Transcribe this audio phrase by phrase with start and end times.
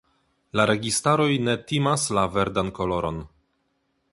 [0.59, 3.21] La registaroj ne timas la verdan koloron.